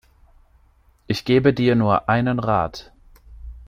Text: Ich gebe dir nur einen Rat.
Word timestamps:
Ich 1.05 1.25
gebe 1.25 1.53
dir 1.53 1.75
nur 1.75 2.09
einen 2.09 2.39
Rat. 2.39 2.91